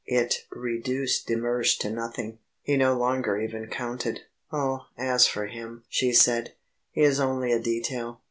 It 0.07 0.45
reduced 0.49 1.27
de 1.27 1.35
Mersch 1.35 1.77
to 1.77 1.91
nothing; 1.91 2.39
he 2.63 2.75
no 2.75 2.97
longer 2.97 3.39
even 3.39 3.67
counted. 3.67 4.21
"Oh, 4.51 4.87
as 4.97 5.27
for 5.27 5.45
him," 5.45 5.83
she 5.89 6.11
said, 6.11 6.53
"he 6.89 7.01
is 7.01 7.19
only 7.19 7.51
a 7.51 7.59
detail." 7.59 8.19